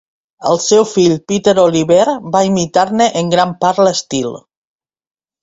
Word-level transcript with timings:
El 0.51 0.59
seu 0.67 0.85
fill 0.93 1.13
Peter 1.31 1.53
Oliver 1.65 2.07
va 2.37 2.41
imitar-ne 2.49 3.09
en 3.23 3.31
gran 3.35 3.53
part 3.67 3.83
l'estil. 3.85 4.35